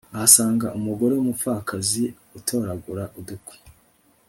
[0.15, 2.03] ahasanga umugore wumupfakazi
[2.37, 3.57] utoragura udukwi